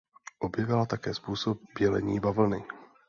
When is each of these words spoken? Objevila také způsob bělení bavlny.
Objevila 0.39 0.85
také 0.85 1.13
způsob 1.13 1.59
bělení 1.79 2.19
bavlny. 2.19 2.63